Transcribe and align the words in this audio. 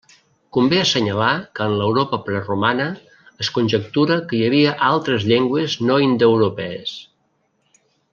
Convé 0.55 0.77
assenyalar 0.83 1.33
que 1.57 1.67
en 1.71 1.75
l'Europa 1.81 2.19
preromana 2.29 2.87
es 3.45 3.51
conjectura 3.57 4.17
que 4.31 4.39
hi 4.39 4.43
havia 4.47 4.73
altres 4.89 5.27
llengües 5.33 5.77
no 5.91 5.99
indoeuropees. 6.07 6.95